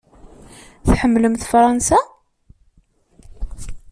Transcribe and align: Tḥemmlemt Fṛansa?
Tḥemmlemt 0.89 1.47
Fṛansa? 1.51 1.99